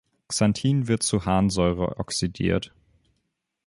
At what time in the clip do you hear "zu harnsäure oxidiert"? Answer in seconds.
1.03-2.73